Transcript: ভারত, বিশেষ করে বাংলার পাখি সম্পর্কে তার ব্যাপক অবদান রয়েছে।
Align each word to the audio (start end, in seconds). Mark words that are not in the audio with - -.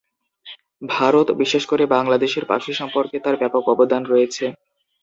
ভারত, 0.89 1.27
বিশেষ 1.41 1.63
করে 1.65 1.83
বাংলার 1.87 2.19
পাখি 2.45 2.71
সম্পর্কে 2.73 3.17
তার 3.19 3.35
ব্যাপক 3.37 3.63
অবদান 3.73 4.01
রয়েছে। 4.05 4.45